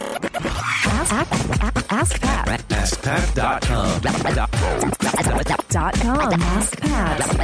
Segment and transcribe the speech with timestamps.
[0.00, 2.48] Ask, ask, ask Pat.
[2.68, 4.00] AskPat.com.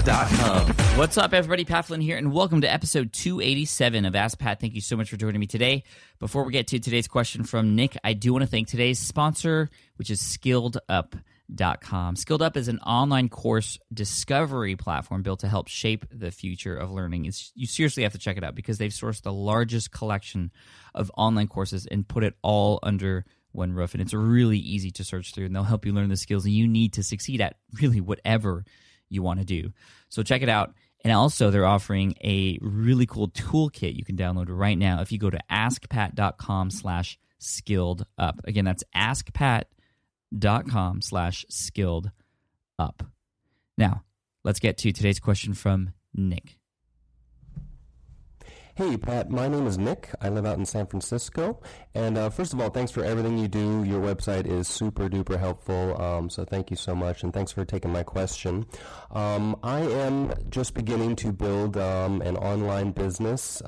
[0.04, 0.66] Dot com.
[0.96, 1.66] What's up, everybody?
[1.66, 4.58] Pat Flynn here, and welcome to episode 287 of Ask Pat.
[4.60, 5.84] Thank you so much for joining me today.
[6.18, 9.68] Before we get to today's question from Nick, I do want to thank today's sponsor,
[9.96, 10.20] which is
[11.50, 12.16] SkilledUp.com.
[12.16, 16.90] Skilled Up is an online course discovery platform built to help shape the future of
[16.90, 17.26] learning.
[17.26, 20.50] It's, you seriously have to check it out because they've sourced the largest collection
[20.94, 23.94] of online courses and put it all under one roof.
[23.94, 26.68] And it's really easy to search through, and they'll help you learn the skills you
[26.68, 28.64] need to succeed at really whatever
[29.08, 29.72] you want to do.
[30.08, 30.74] So check it out.
[31.04, 35.18] And also, they're offering a really cool toolkit you can download right now if you
[35.18, 38.40] go to askpat.com slash skilled up.
[38.44, 39.75] Again, that's askpat.com
[41.00, 42.10] slash skilled
[42.78, 43.02] up.
[43.78, 44.02] Now,
[44.44, 46.58] let's get to today's question from Nick.
[48.76, 49.30] Hey, Pat.
[49.30, 50.10] My name is Nick.
[50.20, 51.62] I live out in San Francisco.
[51.94, 53.82] And uh, first of all, thanks for everything you do.
[53.84, 55.98] Your website is super duper helpful.
[55.98, 57.22] Um, so thank you so much.
[57.22, 58.66] And thanks for taking my question.
[59.10, 63.62] Um, I am just beginning to build um, an online business.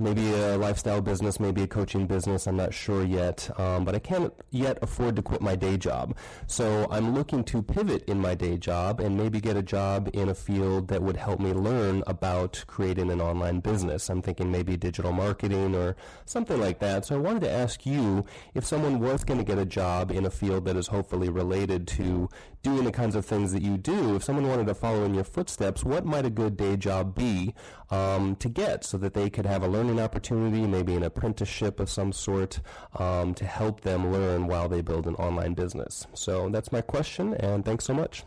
[0.00, 2.46] Maybe a lifestyle business, maybe a coaching business.
[2.46, 6.16] I'm not sure yet, um, but I can't yet afford to quit my day job.
[6.46, 10.30] So I'm looking to pivot in my day job and maybe get a job in
[10.30, 14.08] a field that would help me learn about creating an online business.
[14.08, 17.04] I'm thinking maybe digital marketing or something like that.
[17.04, 20.24] So I wanted to ask you if someone was going to get a job in
[20.24, 22.30] a field that is hopefully related to
[22.62, 25.24] doing the kinds of things that you do, if someone wanted to follow in your
[25.24, 27.54] footsteps, what might a good day job be
[27.90, 31.90] um, to get so that they could have a learning opportunity, maybe an apprenticeship of
[31.90, 32.60] some sort,
[32.98, 36.06] um, to help them learn while they build an online business?
[36.14, 38.24] So that's my question, and thanks so much.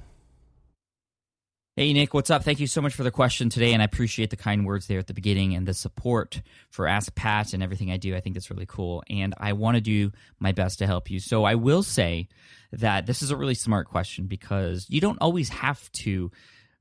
[1.75, 2.43] Hey, Nick, what's up?
[2.43, 4.99] Thank you so much for the question today, and I appreciate the kind words there
[4.99, 8.15] at the beginning and the support for Ask Pat and everything I do.
[8.15, 11.19] I think that's really cool, and I want to do my best to help you.
[11.19, 12.27] So I will say
[12.73, 16.29] that this is a really smart question because you don't always have to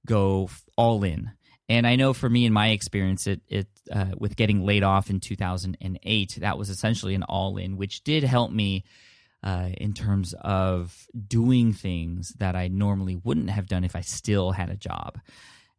[0.05, 1.31] go all in.
[1.73, 5.09] And I know for me, in my experience, it, it uh, with getting laid off
[5.09, 8.85] in 2008, that was essentially an all in, which did help me
[9.43, 14.53] uh, in terms of doing things that I normally wouldn't have done if I still
[14.53, 15.19] had a job.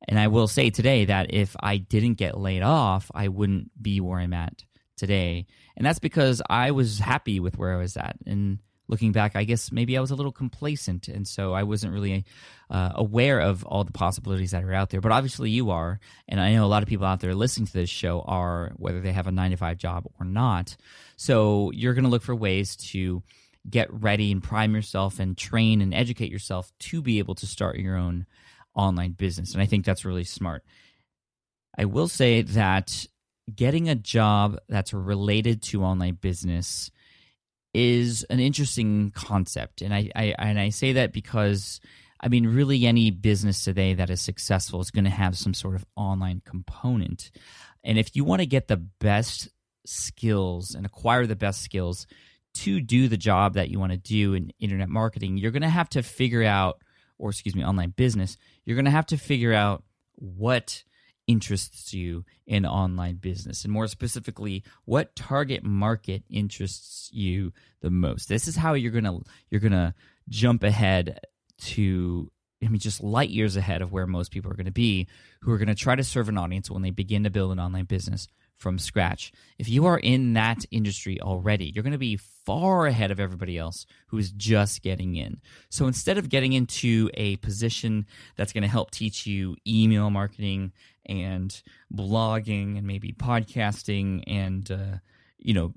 [0.08, 4.02] And I will say today that if I didn't get laid off, I wouldn't be
[4.02, 4.64] where I'm at
[4.98, 5.46] today.
[5.78, 8.16] And that's because I was happy with where I was at.
[8.26, 8.58] And
[8.94, 11.08] looking back, I guess maybe I was a little complacent.
[11.08, 12.26] And so I wasn't really
[12.70, 15.02] uh, aware of all the possibilities that are out there.
[15.02, 16.00] But obviously, you are.
[16.28, 19.02] And I know a lot of people out there listening to this show are, whether
[19.02, 20.78] they have a nine to five job or not.
[21.16, 23.24] So you're going to look for ways to
[23.68, 27.80] get ready and prime yourself and train and educate yourself to be able to start
[27.80, 28.28] your own
[28.76, 29.54] online business.
[29.54, 30.64] And I think that's really smart.
[31.76, 33.08] I will say that
[33.54, 36.92] getting a job that's related to online business
[37.74, 39.82] is an interesting concept.
[39.82, 41.80] And I, I and I say that because
[42.20, 45.76] I mean really any business today that is successful is going to have some sort
[45.76, 47.32] of online component.
[47.84, 49.50] And if you want to get the best
[49.86, 52.08] skills and acquire the best skills,
[52.54, 55.70] to do the job that you want to do in internet marketing, you're going to
[55.70, 56.80] have to figure out,
[57.18, 59.84] or excuse me, online business, you're going to have to figure out
[60.16, 60.84] what
[61.28, 68.28] interests you in online business and more specifically what target market interests you the most
[68.28, 69.94] this is how you're going to you're going to
[70.30, 71.20] jump ahead
[71.58, 72.30] to
[72.64, 75.08] I mean, just light years ahead of where most people are going to be
[75.42, 77.60] who are going to try to serve an audience when they begin to build an
[77.60, 79.34] online business from scratch.
[79.58, 83.58] If you are in that industry already, you're going to be far ahead of everybody
[83.58, 85.42] else who is just getting in.
[85.70, 88.06] So instead of getting into a position
[88.36, 90.72] that's going to help teach you email marketing
[91.06, 91.62] and
[91.94, 94.98] blogging and maybe podcasting and, uh,
[95.38, 95.74] you know,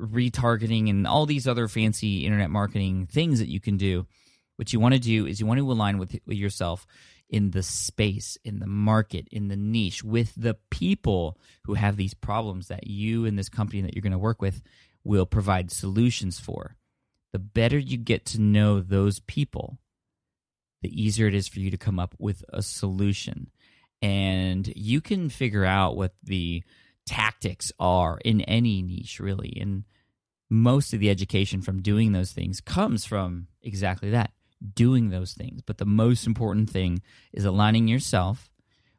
[0.00, 4.06] retargeting and all these other fancy internet marketing things that you can do,
[4.56, 6.86] what you want to do is you want to align with, with yourself
[7.28, 12.14] in the space, in the market, in the niche, with the people who have these
[12.14, 14.62] problems that you and this company that you're going to work with
[15.04, 16.76] will provide solutions for.
[17.32, 19.78] The better you get to know those people,
[20.82, 23.50] the easier it is for you to come up with a solution.
[24.00, 26.62] And you can figure out what the
[27.06, 29.56] tactics are in any niche, really.
[29.60, 29.84] And
[30.50, 34.32] most of the education from doing those things comes from exactly that
[34.74, 35.62] doing those things.
[35.62, 37.02] But the most important thing
[37.32, 38.50] is aligning yourself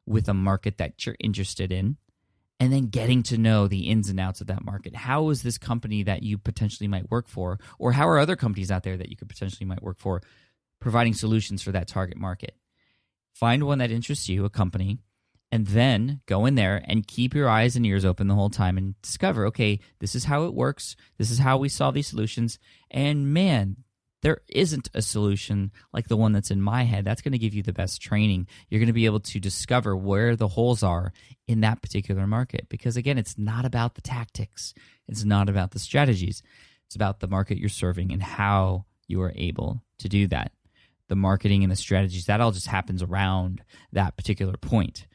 [0.05, 1.97] with a market that you're interested in
[2.59, 4.95] and then getting to know the ins and outs of that market.
[4.95, 8.71] How is this company that you potentially might work for, or how are other companies
[8.71, 10.21] out there that you could potentially might work for,
[10.79, 12.55] providing solutions for that target market?
[13.39, 14.97] Find one that interests you, a company,
[15.49, 18.77] and then go in there and keep your eyes and ears open the whole time
[18.77, 20.97] and discover okay this is how it works.
[21.17, 22.59] This is how we solve these solutions.
[22.91, 23.77] And man
[24.23, 27.05] there isn't a solution like the one that's in my head.
[27.05, 28.45] That's going to give you the best training.
[28.67, 31.13] You're going to be able to discover where the holes are
[31.47, 32.67] in that particular market.
[32.67, 34.73] Because again it's not about the tactics.
[35.07, 36.43] It's not about the strategies.
[36.87, 40.51] It's about the market you're serving and how you are able to do that
[41.09, 43.61] the marketing and the strategies that all just happens around
[43.91, 45.05] that particular point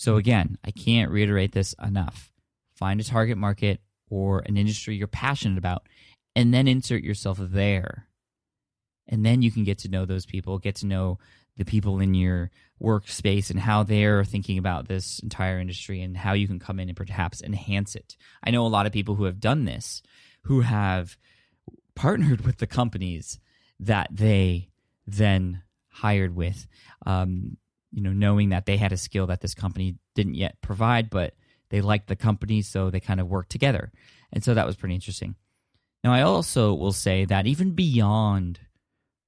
[0.00, 2.32] so again, I can't reiterate this enough.
[2.72, 5.86] Find a target market or an industry you're passionate about
[6.34, 8.08] and then insert yourself there.
[9.08, 11.18] And then you can get to know those people, get to know
[11.58, 12.50] the people in your
[12.82, 16.88] workspace and how they're thinking about this entire industry and how you can come in
[16.88, 18.16] and perhaps enhance it.
[18.42, 20.00] I know a lot of people who have done this
[20.44, 21.18] who have
[21.94, 23.38] partnered with the companies
[23.78, 24.69] that they
[25.06, 26.66] then hired with.
[27.06, 27.56] Um,
[27.92, 31.34] you know, knowing that they had a skill that this company didn't yet provide, but
[31.70, 33.90] they liked the company, so they kind of worked together.
[34.32, 35.34] And so that was pretty interesting.
[36.04, 38.60] Now, I also will say that even beyond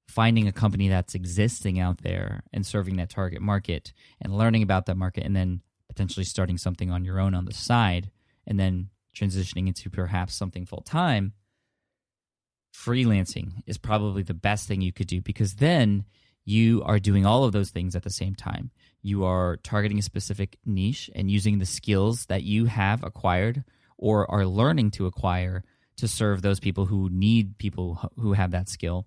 [0.08, 4.86] finding a company that's existing out there and serving that target market and learning about
[4.86, 8.10] that market and then potentially starting something on your own on the side
[8.46, 11.32] and then transitioning into perhaps something full time,
[12.74, 16.04] freelancing is probably the best thing you could do because then
[16.44, 18.70] you are doing all of those things at the same time.
[19.02, 23.64] You are targeting a specific niche and using the skills that you have acquired
[23.96, 25.64] or are learning to acquire
[25.96, 29.06] to serve those people who need people who have that skill.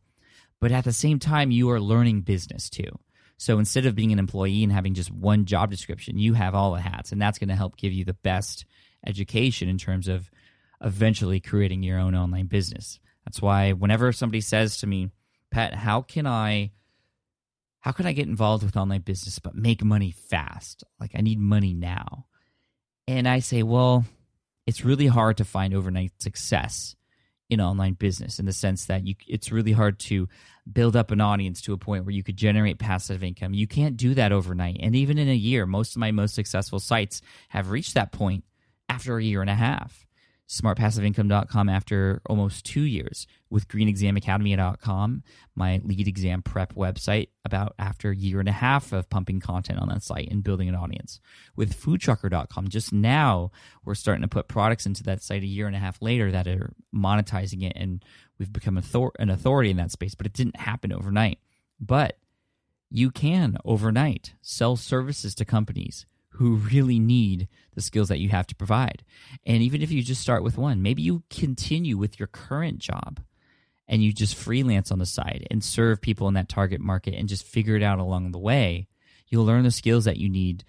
[0.62, 3.00] But at the same time, you are learning business too.
[3.38, 6.72] So instead of being an employee and having just one job description, you have all
[6.72, 8.66] the hats, and that's going to help give you the best
[9.06, 10.32] education in terms of
[10.82, 13.00] eventually creating your own online business.
[13.26, 15.10] That's why whenever somebody says to me,
[15.52, 16.72] Pat, how can I
[17.80, 20.84] how can I get involved with online business but make money fast?
[21.00, 22.26] Like I need money now.
[23.08, 24.06] And I say, well,
[24.66, 26.96] it's really hard to find overnight success
[27.48, 30.28] in online business in the sense that you it's really hard to
[30.72, 33.54] build up an audience to a point where you could generate passive income.
[33.54, 34.78] You can't do that overnight.
[34.80, 38.44] And even in a year, most of my most successful sites have reached that point
[38.90, 40.06] after a year and a half
[40.48, 45.24] smartpassiveincome.com after almost two years, with greenexamacademy.com,
[45.56, 49.80] my LEED exam prep website, about after a year and a half of pumping content
[49.80, 51.20] on that site and building an audience.
[51.56, 53.52] With foodtrucker.com, just now
[53.84, 56.48] we're starting to put products into that site a year and a half later that
[56.48, 58.04] are monetizing it, and
[58.38, 61.40] we've become an authority in that space, but it didn't happen overnight.
[61.80, 62.18] But
[62.90, 68.48] you can overnight sell services to companies who really need the skills that you have
[68.48, 69.04] to provide.
[69.46, 73.22] And even if you just start with one, maybe you continue with your current job
[73.88, 77.30] and you just freelance on the side and serve people in that target market and
[77.30, 78.88] just figure it out along the way.
[79.28, 80.64] You'll learn the skills that you need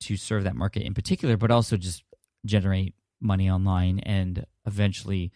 [0.00, 2.04] to serve that market in particular, but also just
[2.44, 5.32] generate money online and eventually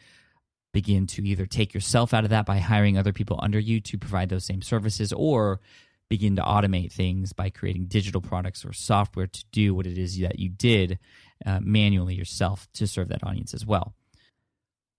[0.72, 3.98] begin to either take yourself out of that by hiring other people under you to
[3.98, 5.60] provide those same services or
[6.08, 10.18] begin to automate things by creating digital products or software to do what it is
[10.20, 10.98] that you did
[11.44, 13.94] uh, manually yourself to serve that audience as well.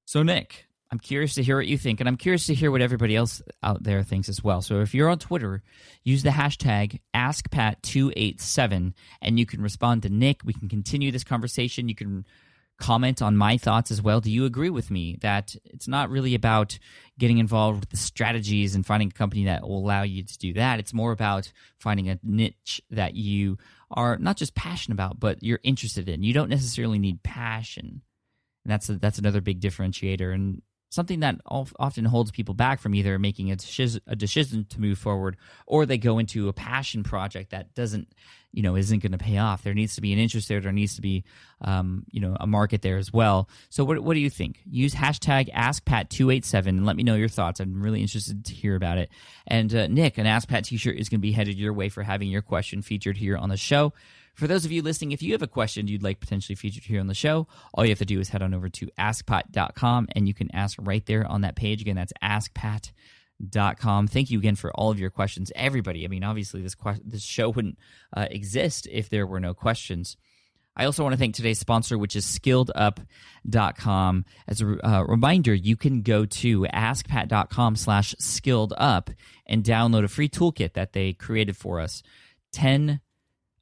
[0.06, 2.82] So, Nick, I'm curious to hear what you think, and I'm curious to hear what
[2.82, 4.62] everybody else out there thinks as well.
[4.62, 5.64] So, if you're on Twitter,
[6.04, 10.42] use the hashtag AskPat287 and you can respond to Nick.
[10.44, 11.90] We can continue this conversation.
[11.90, 12.26] You can
[12.78, 14.22] comment on my thoughts as well.
[14.22, 16.78] Do you agree with me that it's not really about
[17.18, 20.54] getting involved with the strategies and finding a company that will allow you to do
[20.54, 20.80] that?
[20.80, 23.58] It's more about finding a niche that you
[23.90, 26.24] are not just passionate about, but you're interested in.
[26.24, 28.02] You don't necessarily need passion.
[28.64, 32.96] And that's a, that's another big differentiator and something that often holds people back from
[32.96, 37.74] either making a decision to move forward or they go into a passion project that
[37.76, 38.08] doesn't
[38.54, 39.64] you know isn't going to pay off.
[39.64, 40.60] There needs to be an interest there.
[40.60, 41.24] There needs to be
[41.62, 43.50] um, you know a market there as well.
[43.70, 44.60] So what what do you think?
[44.66, 47.60] Use hashtag AskPat287 and let me know your thoughts.
[47.60, 49.10] I'm really interested to hear about it.
[49.46, 52.30] And uh, Nick, an AskPat T-shirt is going to be headed your way for having
[52.30, 53.94] your question featured here on the show.
[54.38, 57.00] For those of you listening, if you have a question you'd like potentially featured here
[57.00, 60.28] on the show, all you have to do is head on over to askpat.com and
[60.28, 61.82] you can ask right there on that page.
[61.82, 64.08] Again, that's askpat.com.
[64.08, 66.06] Thank you again for all of your questions, everybody.
[66.06, 67.80] I mean, obviously, this que- this show wouldn't
[68.16, 70.18] uh, exist if there were no questions.
[70.76, 74.26] I also want to thank today's sponsor, which is skilledup.com.
[74.48, 79.16] As a uh, reminder, you can go to askpat.com slash skilledup
[79.48, 82.04] and download a free toolkit that they created for us.
[82.52, 83.02] 10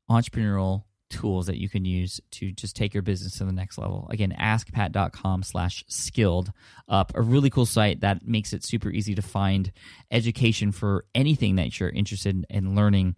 [0.09, 4.07] entrepreneurial tools that you can use to just take your business to the next level.
[4.09, 6.51] Again, askpat.com slash skilled
[6.89, 9.71] up, a really cool site that makes it super easy to find
[10.11, 13.15] education for anything that you're interested in learning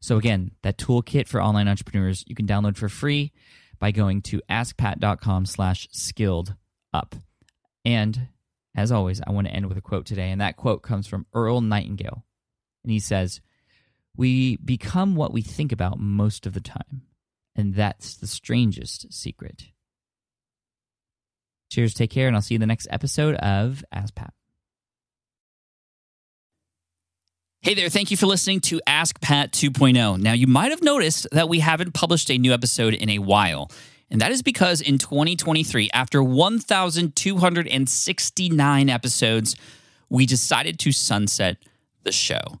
[0.00, 3.32] So, again, that toolkit for online entrepreneurs you can download for free
[3.78, 6.54] by going to askpat.com slash skilled
[6.92, 7.14] up.
[7.84, 8.28] And
[8.74, 10.30] as always, I want to end with a quote today.
[10.30, 12.24] And that quote comes from Earl Nightingale.
[12.82, 13.40] And he says,
[14.16, 17.02] We become what we think about most of the time.
[17.56, 19.68] And that's the strangest secret.
[21.70, 24.32] Cheers, take care, and I'll see you in the next episode of Ask Pat.
[27.62, 30.18] Hey there, thank you for listening to Ask Pat 2.0.
[30.18, 33.70] Now, you might have noticed that we haven't published a new episode in a while.
[34.10, 39.56] And that is because in 2023, after 1,269 episodes,
[40.08, 41.58] we decided to sunset
[42.02, 42.60] the show.